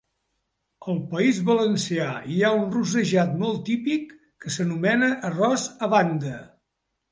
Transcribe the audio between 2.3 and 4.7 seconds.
hi ha un rossejat molt típic que